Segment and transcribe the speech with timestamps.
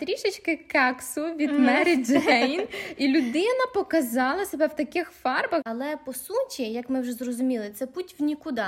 [0.00, 5.62] трішечки кексу від Мері Джейн, і людина показала себе в таких фарбах.
[5.64, 8.62] Але по суті, як ми вже зрозуміли, це путь в нікуди.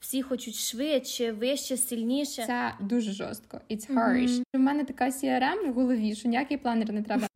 [0.00, 2.44] Всі хочуть швидше, вище, сильніше.
[2.46, 3.60] Це дуже жорстко.
[3.70, 4.28] It's harsh.
[4.28, 4.42] Mm-hmm.
[4.54, 7.26] У мене така CRM в голові, що ніякий планер не треба.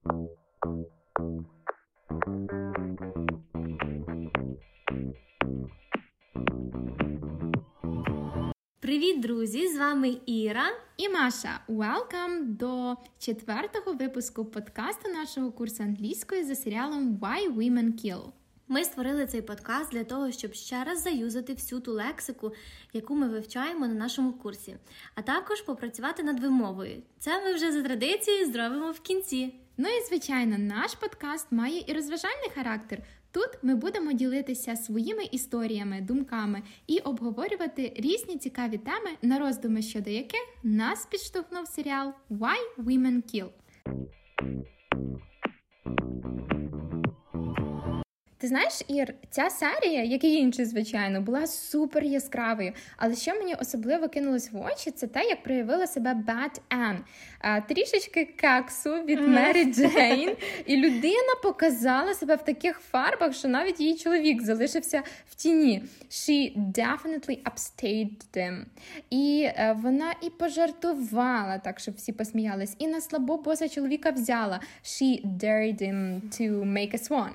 [8.84, 9.68] Привіт, друзі!
[9.68, 11.60] З вами Іра і Маша.
[11.68, 18.22] Welcome до четвертого випуску подкасту нашого курсу англійської за серіалом Why Women Kill.
[18.68, 22.52] Ми створили цей подкаст для того, щоб ще раз заюзати всю ту лексику,
[22.92, 24.76] яку ми вивчаємо на нашому курсі,
[25.14, 27.02] а також попрацювати над вимовою.
[27.18, 29.54] Це ми вже за традицією зробимо в кінці.
[29.76, 33.02] Ну і звичайно, наш подкаст має і розважальний характер.
[33.34, 40.10] Тут ми будемо ділитися своїми історіями, думками і обговорювати різні цікаві теми, на роздуми щодо
[40.10, 43.48] яких нас підштовхнув серіал Why Women Kill.
[48.38, 52.72] Ти знаєш, Ір, ця серія, як і інші, звичайно, була супер яскравою.
[52.96, 56.98] Але що мені особливо кинулось в очі, це те, як проявила себе Бет Енн.
[57.68, 63.96] Трішечки кексу від Мері Джейн, і людина показала себе в таких фарбах, що навіть її
[63.96, 65.84] чоловік залишився в тіні.
[66.10, 68.64] She definitely upstaged them.
[69.10, 74.60] І е, вона і пожартувала так, щоб всі посміялись, і на слабо боса чоловіка взяла.
[74.84, 77.30] She dared him to make a swan.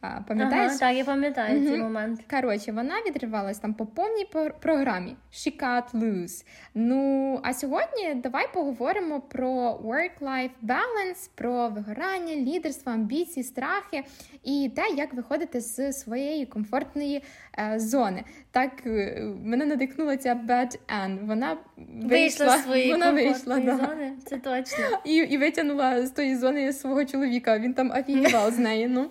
[0.00, 0.66] Пам'ятаєш?
[0.66, 1.68] Ага, Так, я пам'ятаю mm-hmm.
[1.68, 2.20] цей момент.
[2.30, 4.26] Коротше, вона відривалась там по повній
[4.60, 5.16] програмі.
[5.32, 6.44] She cut loose.
[6.74, 14.04] Ну, а сьогодні давай поговоримо про work-life balance, про вигорання, лідерство, амбіції, страхи
[14.44, 17.22] і те, як виходити з своєї комфортної
[17.58, 18.24] е, зони.
[18.50, 21.26] Так е, мене надихнула ця Bad Ann.
[21.26, 24.84] Вона вийшла, вийшла свої вона вийшла, зони, це точно.
[25.04, 27.58] І і витягнула з тої зони свого чоловіка.
[27.58, 28.88] Він там офігівав з неї.
[28.88, 29.10] ну.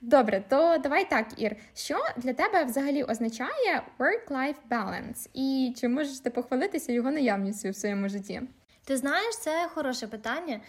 [0.00, 1.56] Добре, то давай так, Ір.
[1.74, 5.28] Що для тебе взагалі означає work-life balance?
[5.34, 8.42] І чи можеш ти похвалитися його наявністю в своєму житті?
[8.84, 10.60] Ти знаєш, це хороше питання.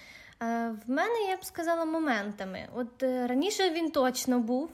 [0.41, 2.67] Е, в мене я б сказала моментами.
[2.75, 4.69] От е, раніше він точно був,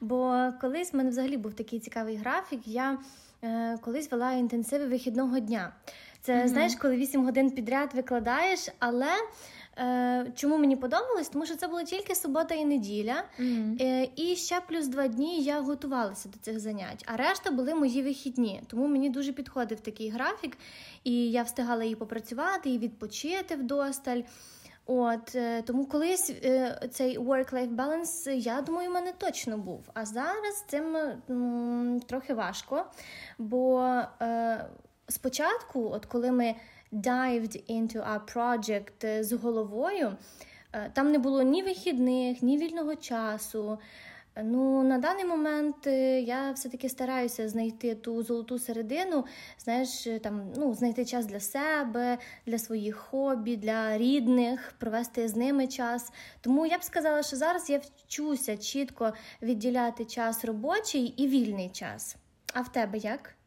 [0.00, 2.60] бо колись в мене взагалі був такий цікавий графік.
[2.64, 2.98] Я
[3.44, 5.72] е, колись вела інтенсиви вихідного дня.
[6.20, 6.48] Це mm-hmm.
[6.48, 9.12] знаєш, коли 8 годин підряд викладаєш, але
[10.34, 11.28] чому мені подобалось?
[11.28, 14.10] Тому що це було тільки субота і неділя, mm-hmm.
[14.16, 17.04] і ще плюс два дні я готувалася до цих занять.
[17.06, 18.62] А решта були мої вихідні.
[18.66, 20.56] Тому мені дуже підходив такий графік,
[21.04, 24.20] і я встигала і попрацювати, і відпочити вдосталь.
[24.90, 26.32] От е, тому колись
[26.90, 29.80] цей work-life balance, я думаю, у мене точно був.
[29.94, 30.96] А зараз цим
[31.30, 32.86] м, трохи важко.
[33.38, 33.82] Бо
[34.22, 34.64] е,
[35.08, 36.54] спочатку, от коли ми
[36.92, 40.16] dived into our project е, з головою.
[40.72, 43.78] Е, там не було ні вихідних, ні вільного часу.
[44.34, 45.86] Е, ну, На даний момент
[46.26, 49.24] я все-таки стараюся знайти ту золоту середину,
[49.58, 55.66] знаєш, там, ну, знайти час для себе, для своїх хобі, для рідних, провести з ними
[55.66, 56.12] час.
[56.40, 59.12] Тому я б сказала, що зараз я вчуся чітко
[59.42, 62.16] відділяти час робочий і вільний час.
[62.54, 63.37] А в тебе як?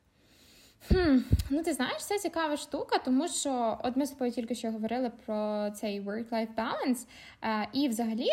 [0.88, 1.18] Хм,
[1.50, 5.12] Ну, ти знаєш, це цікава штука, тому що от ми з тобою тільки що говорили
[5.26, 7.08] про цей work-life balance,
[7.44, 8.30] е, і взагалі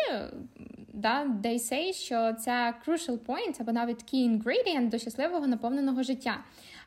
[0.93, 6.37] да, they say, що це crucial point або навіть key ingredient до щасливого наповненого життя.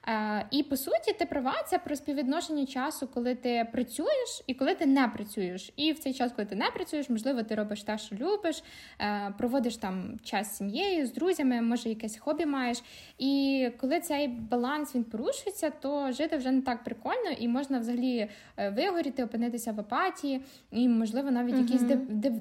[0.09, 4.75] Е, і по суті, ти права це про співвідношення часу, коли ти працюєш і коли
[4.75, 5.73] ти не працюєш.
[5.77, 8.63] І в цей час, коли ти не працюєш, можливо, ти робиш те, що любиш,
[9.01, 12.83] е, проводиш там час з сім'єю, з друзями, може, якесь хобі маєш.
[13.19, 18.31] І коли цей баланс він порушується, то жити вже не так прикольно, і можна взагалі
[18.57, 21.83] е, вигоріти, опинитися в апатії, і можливо навіть uh якісь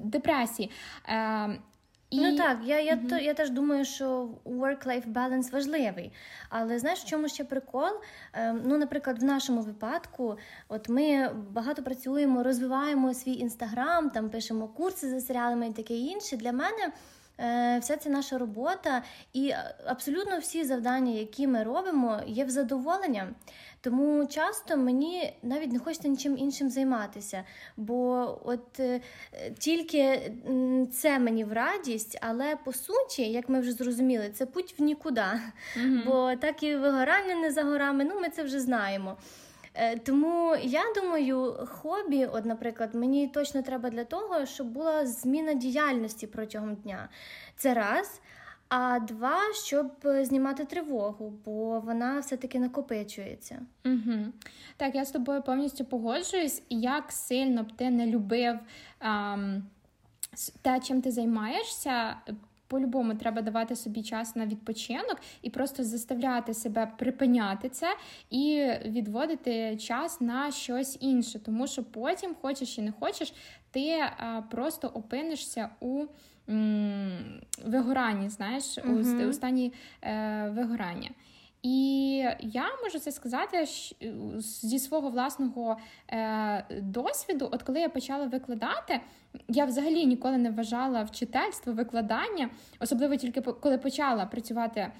[0.04, 0.70] депресії.
[2.12, 2.20] І...
[2.20, 3.08] Ну так, я я, mm-hmm.
[3.08, 6.12] то, я теж думаю, що work-life balance важливий.
[6.48, 7.90] Але знаєш, в чому ще прикол?
[8.32, 10.36] Ем, ну, наприклад, в нашому випадку,
[10.68, 16.36] от ми багато працюємо, розвиваємо свій інстаграм, там пишемо курси за серіалами і таке інше.
[16.36, 16.92] Для мене.
[17.40, 19.02] Е, вся ця наша робота
[19.32, 19.52] і
[19.86, 23.34] абсолютно всі завдання, які ми робимо, є в задоволення.
[23.80, 27.44] Тому часто мені навіть не хочеться нічим іншим займатися.
[27.76, 29.00] Бо от е,
[29.58, 30.32] тільки
[30.92, 35.20] це мені в радість, але по суті, як ми вже зрозуміли, це путь в нікуди.
[35.20, 36.04] Mm-hmm.
[36.06, 39.16] Бо так і вигорання не за горами, ну ми це вже знаємо.
[39.74, 45.54] Е, тому я думаю, хобі, от, наприклад, мені точно треба для того, щоб була зміна
[45.54, 47.08] діяльності протягом дня.
[47.56, 48.20] Це раз.
[48.74, 53.60] а два, щоб знімати тривогу, бо вона все-таки накопичується.
[53.84, 54.32] Угу.
[54.76, 58.58] Так, я з тобою повністю погоджуюсь, як сильно б ти не любив
[59.00, 59.36] а,
[60.62, 62.16] те, чим ти займаєшся.
[62.72, 67.86] По-любому треба давати собі час на відпочинок і просто заставляти себе припиняти це
[68.30, 73.34] і відводити час на щось інше, тому що потім, хочеш і не хочеш,
[73.70, 76.04] ти а, просто опинишся у
[76.48, 79.26] м, вигоранні, знаєш, uh-huh.
[79.26, 79.72] у, у стані
[80.02, 81.10] е, вигорання.
[81.62, 83.66] І я можу це сказати
[84.38, 85.76] зі свого власного
[86.08, 87.48] е, досвіду.
[87.52, 89.00] От коли я почала викладати,
[89.48, 92.50] я взагалі ніколи не вважала вчительство, викладання,
[92.80, 94.92] особливо тільки коли почала працювати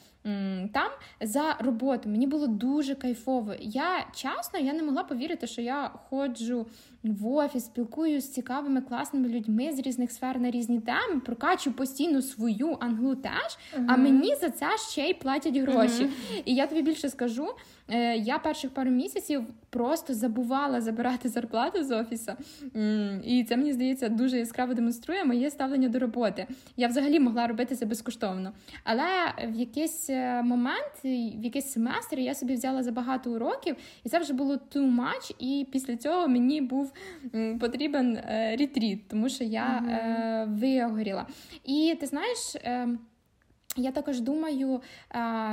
[0.72, 0.90] там
[1.20, 2.08] за роботу.
[2.08, 3.54] Мені було дуже кайфово.
[3.60, 6.66] Я чесно, я не могла повірити, що я ходжу
[7.02, 12.22] в офіс, спілкуюся з цікавими класними людьми з різних сфер на різні теми, прокачу постійно
[12.22, 13.84] свою англу теж, uh-huh.
[13.88, 16.04] а мені за це ще й платять гроші.
[16.04, 16.42] Uh-huh.
[16.44, 17.48] І я тобі більше скажу.
[17.88, 22.32] Е, я перших пару місяців просто забувала забирати зарплату з офісу,
[23.24, 26.46] і це мені здається дуже яскраво демонструє моє ставлення до роботи.
[26.76, 28.52] Я взагалі могла робити це безкоштовно.
[28.84, 29.04] Але
[29.48, 34.32] в якийсь е, момент, в якийсь семестр, я собі взяла забагато уроків, і це вже
[34.32, 36.92] було too much, І після цього мені був
[37.60, 40.58] потрібен е, ретріт, тому що я mm-hmm.
[40.58, 41.26] вигоріла.
[41.64, 42.56] І ти знаєш.
[43.76, 44.82] Я також думаю,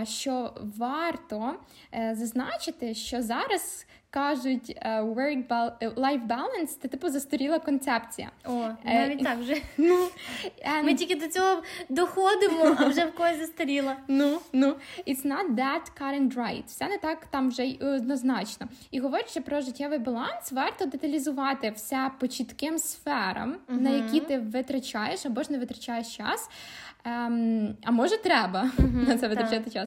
[0.03, 1.53] що варто
[1.93, 8.31] е, зазначити, що зараз кажуть е, work-life balance– це типу застаріла концепція.
[8.45, 9.55] О, е, навіть так вже.
[9.77, 10.09] Ну,
[10.83, 13.95] Ми тільки до цього доходимо, а вже в когось застаріла.
[14.07, 14.75] Ну, ну,
[15.07, 16.63] it's not that cut and right.
[16.65, 18.67] Все не так там вже й однозначно.
[18.91, 23.81] І говорячи про життєвий баланс, варто деталізувати все по чітким сферам, uh-huh.
[23.81, 26.49] на які ти витрачаєш або ж не витрачаєш час.
[27.05, 29.85] Ем, а може, треба mm-hmm, на це витрачати час.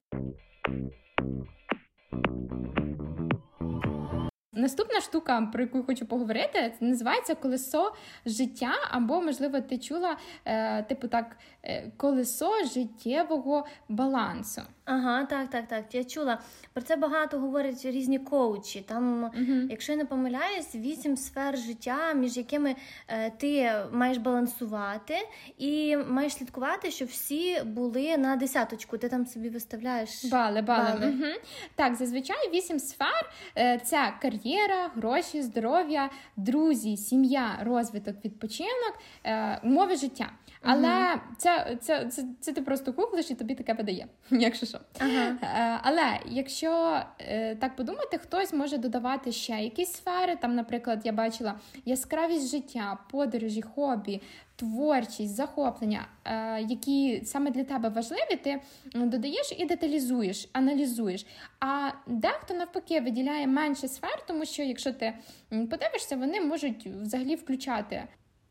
[4.54, 7.94] Наступна штука, про яку я хочу поговорити, це називається колесо
[8.26, 14.62] життя, або, можливо, ти чула, е, типу так, е, колесо життєвого балансу.
[14.92, 15.94] Ага, так, так, так.
[15.94, 16.38] Я чула.
[16.72, 18.80] Про це багато говорять різні коучі.
[18.80, 19.70] Там, uh-huh.
[19.70, 22.76] якщо я не помиляюсь, вісім сфер життя, між якими
[23.08, 25.14] е, ти маєш балансувати
[25.58, 28.98] і маєш слідкувати, щоб всі були на десяточку.
[28.98, 31.00] Ти там собі виставляєш бали, бали.
[31.00, 31.06] бали.
[31.06, 31.34] Uh-huh.
[31.74, 39.96] Так, зазвичай вісім сфер е, це кар'єра, гроші, здоров'я, друзі, сім'я, розвиток, відпочинок, е, умови
[39.96, 40.30] життя.
[40.62, 41.18] Але uh-huh.
[41.36, 44.78] це, це, це, це ти просто гуглиш і тобі таке видає, якщо що.
[44.98, 45.36] Ага.
[45.42, 50.36] Е, але якщо е, так подумати, хтось може додавати ще якісь сфери.
[50.36, 51.54] Там, наприклад, я бачила
[51.84, 54.22] яскравість життя, подорожі, хобі.
[54.56, 58.60] Творчість, захоплення, е, які саме для тебе важливі, ти
[58.94, 61.26] додаєш і деталізуєш, аналізуєш.
[61.60, 65.12] А дехто навпаки виділяє менше сфер, тому що якщо ти
[65.50, 68.04] подивишся, вони можуть взагалі включати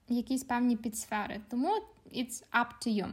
[0.10, 1.42] якісь певні підсфери.
[1.50, 1.70] Тому
[2.16, 3.08] it's up to you.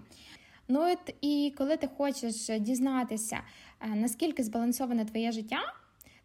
[0.69, 3.41] Ну от і коли ти хочеш дізнатися,
[3.81, 5.59] е, наскільки збалансоване твоє життя,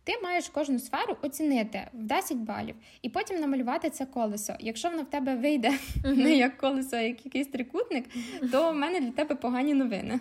[0.04, 4.54] ти маєш кожну сферу оцінити в 10 балів і потім намалювати це колесо.
[4.60, 5.72] Якщо воно в тебе вийде
[6.06, 8.06] не як колесо, а як якийсь трикутник,
[8.52, 10.20] то в мене для тебе погані новини.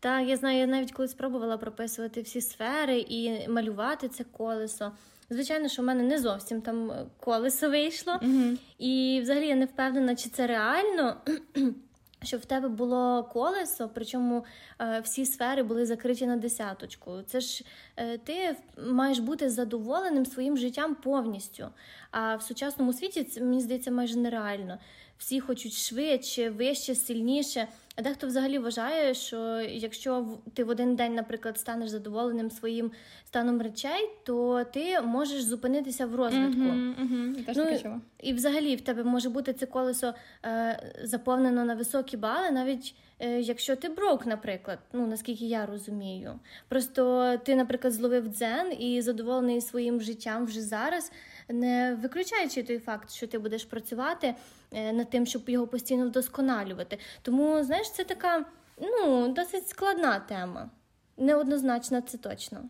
[0.00, 4.92] Так, я знаю, я навіть коли спробувала прописувати всі сфери і малювати це колесо.
[5.30, 8.58] Звичайно, що в мене не зовсім там колесо вийшло, uh-huh.
[8.78, 11.16] і взагалі я не впевнена, чи це реально.
[12.22, 14.44] Щоб в тебе було колесо, причому
[14.80, 17.22] е, всі сфери були закриті на десяточку.
[17.26, 17.64] Це ж
[17.96, 18.56] е, ти
[18.86, 21.68] маєш бути задоволеним своїм життям повністю.
[22.10, 24.78] А в сучасному світі це мені здається майже нереально.
[25.18, 27.68] Всі хочуть швидше, вище, сильніше.
[27.98, 32.90] А дехто взагалі вважає, що якщо ти в один день, наприклад, станеш задоволеним своїм
[33.24, 36.60] станом речей, то ти можеш зупинитися в розвитку.
[36.60, 37.44] Uh-huh, uh-huh.
[37.44, 40.14] Теж ну, і взагалі в тебе може бути це колесо
[40.44, 46.38] е, заповнено на високі бали, навіть е, якщо ти брок, наприклад, ну наскільки я розумію.
[46.68, 51.12] Просто ти, наприклад, зловив дзен і задоволений своїм життям вже зараз,
[51.48, 54.34] не виключаючи той факт, що ти будеш працювати
[54.72, 56.98] е, над тим, щоб його постійно вдосконалювати.
[57.22, 58.44] Тому, знаєш, це така
[58.80, 60.70] ну, досить складна тема.
[61.16, 62.64] Неоднозначна, це точно.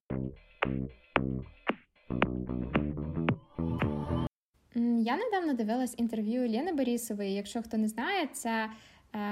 [5.00, 7.34] Я недавно дивилась інтерв'ю Лєни Борісової.
[7.34, 8.70] Якщо хто не знає, це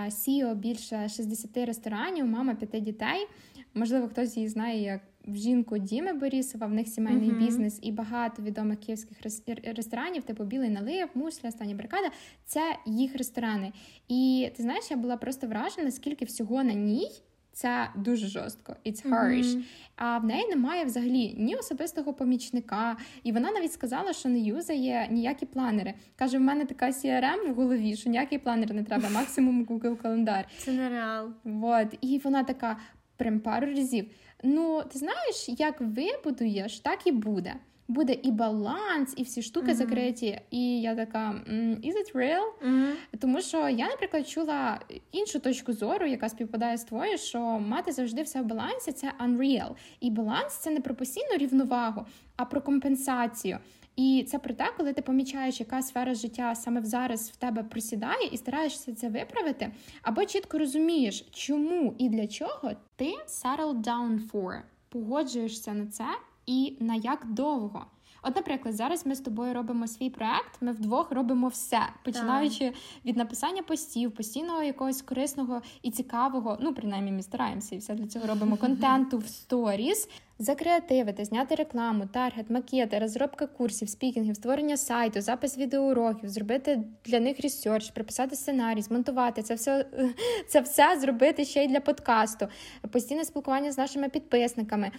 [0.08, 3.28] CEO більше 60 ресторанів, мама п'яти дітей.
[3.74, 5.00] Можливо, хтось її знає як
[5.34, 7.38] жінку Діми Борісова, в них сімейний uh-huh.
[7.38, 9.18] бізнес і багато відомих київських
[9.64, 12.10] ресторанів, типу Білий налив, Мусля, Остання брикада.
[12.44, 13.72] Це їх ресторани.
[14.08, 17.08] І ти знаєш, я була просто вражена, скільки всього на ній
[17.56, 18.76] це дуже жорстко.
[18.86, 19.42] It's harsh.
[19.42, 19.62] Mm-hmm.
[19.96, 25.08] А в неї немає взагалі ні особистого помічника, і вона навіть сказала, що не юзає
[25.10, 25.94] ніякі планери.
[26.16, 30.48] Каже: в мене така CRM в голові, що ніякий планер не треба, максимум Google календар.
[30.58, 31.30] Це нереал.
[31.44, 31.98] Вот.
[32.00, 32.76] І вона така
[33.16, 34.10] прям пару разів.
[34.42, 37.54] Ну, ти знаєш, як вибудуєш, так і буде
[37.88, 39.74] буде і баланс, і всі штуки mm-hmm.
[39.74, 40.40] закриті.
[40.50, 41.34] І я така
[41.82, 42.42] is it real?
[42.66, 42.92] Mm-hmm.
[43.18, 44.80] Тому що я, наприклад, чула
[45.12, 49.70] іншу точку зору, яка співпадає з твоєю, що мати завжди все в балансі це unreal.
[50.00, 53.58] І баланс це не про постійну рівновагу, а про компенсацію.
[53.96, 58.28] І це про те, коли ти помічаєш, яка сфера життя саме зараз в тебе просідає,
[58.32, 64.60] і стараєшся це виправити, або чітко розумієш, чому і для чого ти settle down for,
[64.88, 66.04] погоджуєшся на це
[66.46, 67.86] і на як довго.
[68.22, 72.74] От, наприклад, зараз ми з тобою робимо свій проект, ми вдвох робимо все, починаючи так.
[73.04, 76.58] від написання постів, постійного якогось корисного і цікавого.
[76.60, 80.08] Ну, принаймні, ми стараємося і все для цього робимо контенту в сторіс
[80.38, 87.20] закреативити, зняти рекламу, таргет, макети, розробка курсів, speaking ів, створення сайту, запис відеоуроків, зробити для
[87.20, 89.86] них research, прописати сценарій, змонтувати це все
[90.48, 92.48] це все зробити ще й для подкасту,
[92.90, 94.90] постійне спілкування з нашими підписниками,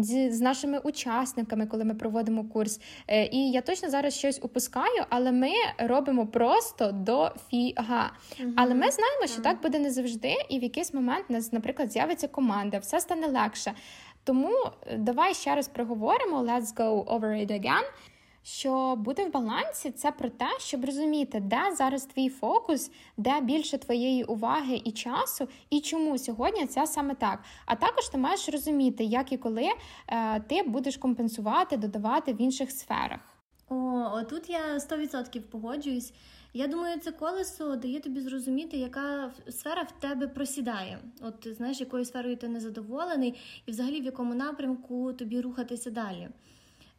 [0.00, 2.80] з, нашими учасниками, коли ми проводимо курс.
[3.08, 8.12] Е, і я точно зараз щось упускаю, але ми робимо просто до фіга.
[8.40, 8.52] Угу.
[8.56, 12.28] Але ми знаємо, що так буде не завжди, і в якийсь момент нас, наприклад, з'явиться
[12.28, 13.72] команда, все стане легше.
[14.24, 14.52] Тому
[14.86, 17.84] е, давай ще раз проговоримо let's go over it again,
[18.42, 23.78] що бути в балансі це про те, щоб розуміти, де зараз твій фокус, де більше
[23.78, 27.38] твоєї уваги і часу, і чому сьогодні це саме так.
[27.66, 29.68] А також ти маєш розуміти, як і коли
[30.08, 33.31] е, ти будеш компенсувати, додавати в інших сферах.
[33.72, 36.12] О, тут я 100% погоджуюсь.
[36.54, 40.98] Я думаю, це колесо дає тобі зрозуміти, яка сфера в тебе просідає.
[41.20, 43.34] От знаєш, якою сферою ти незадоволений,
[43.66, 46.28] і взагалі в якому напрямку тобі рухатися далі.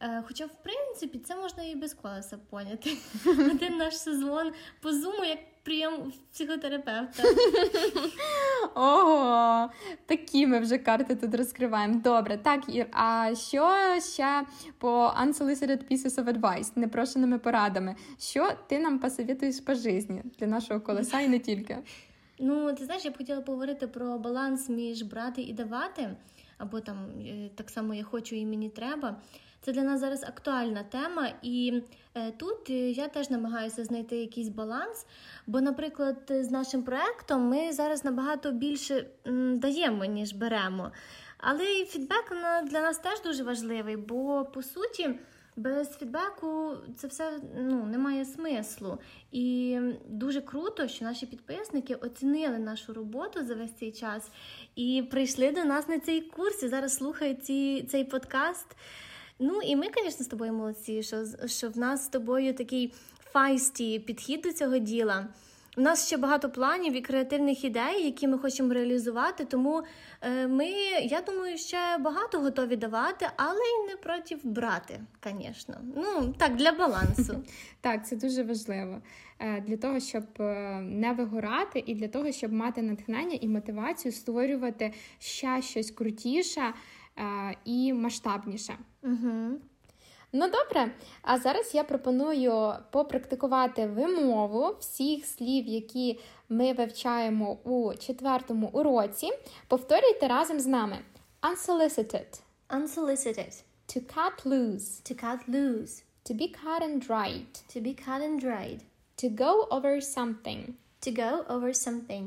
[0.00, 2.96] Е, хоча, в принципі, це можна і без колеса поняти.
[3.26, 7.22] Один наш сезон по зуму, як прийом психотерапевта.
[8.74, 9.70] Ого,
[10.06, 12.00] такі ми вже карти тут розкриваємо.
[12.04, 13.74] Добре, так, Ір, а що
[14.14, 14.42] ще
[14.78, 14.88] по
[15.22, 17.96] unsolicited pieces of advice, непрошеними порадами?
[18.18, 21.78] Що ти нам посовітуєш по житті для нашого колеса і не тільки?
[22.38, 26.16] Ну, ти знаєш, я б хотіла поговорити про баланс між брати і давати,
[26.58, 29.16] або там е, так само я хочу і мені треба.
[29.64, 31.82] Це для нас зараз актуальна тема, і
[32.14, 35.06] е, тут е, я теж намагаюся знайти якийсь баланс.
[35.46, 39.06] Бо, наприклад, з нашим проектом ми зараз набагато більше
[39.54, 40.92] даємо, ніж беремо.
[41.38, 42.32] Але і фідбек
[42.64, 45.14] для нас теж дуже важливий, бо по суті.
[45.56, 48.98] Без фідбеку це все ну, не має смислу.
[49.32, 49.78] І
[50.08, 54.30] дуже круто, що наші підписники оцінили нашу роботу за весь цей час
[54.76, 58.76] і прийшли до нас на цей курс і зараз слухають ці, цей подкаст.
[59.46, 62.92] Ну і ми, звісно, з тобою молодці, що що в нас з тобою такий
[63.32, 65.26] файсті підхід до цього діла.
[65.76, 69.44] У нас ще багато планів і креативних ідей, які ми хочемо реалізувати.
[69.44, 69.82] Тому
[70.20, 70.66] е, ми,
[71.02, 75.74] я думаю, ще багато готові давати, але й не проти брати, звісно.
[75.96, 77.44] Ну так, для балансу.
[77.80, 79.02] Так, це дуже важливо
[79.38, 84.12] е, для того, щоб е, не вигорати, і для того, щоб мати натхнення і мотивацію
[84.12, 86.62] створювати ще щось крутіше
[87.64, 88.78] і масштабніше.
[89.02, 89.58] Угу.
[90.36, 90.90] Ну добре,
[91.22, 99.30] а зараз я пропоную попрактикувати вимову всіх слів, які ми вивчаємо у четвертому уроці.
[99.68, 100.98] Повторюйте разом з нами:
[101.42, 107.94] unsolicited, unsolicited, to cut loose, to cut loose, to be cut and dried, to be
[108.06, 108.80] cut and dried,
[109.22, 110.60] to go over something,
[111.04, 112.26] to go over something,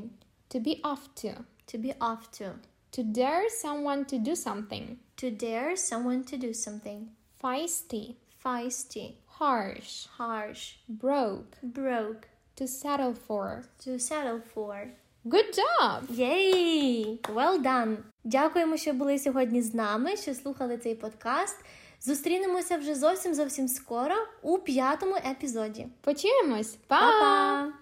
[0.52, 1.30] to be off to,
[1.66, 2.46] to be off to.
[2.92, 4.98] To dare someone to do something.
[5.16, 7.08] To dare someone to do something.
[7.42, 8.16] Feisty.
[8.44, 9.16] Feisty.
[9.26, 10.06] Harsh.
[10.16, 10.76] Harsh.
[10.88, 11.58] Broke.
[11.62, 12.28] Broke.
[12.56, 13.64] To settle for.
[13.84, 14.88] To settle for.
[15.24, 16.10] Good job!
[16.10, 17.20] Єй!
[17.22, 17.96] Well done!
[18.24, 21.56] Дякуємо, що були сьогодні з нами, що слухали цей подкаст.
[22.00, 25.86] Зустрінемося вже зовсім зовсім скоро у п'ятому епізоді.
[26.00, 26.78] Почуємось!
[26.86, 27.72] Па-па!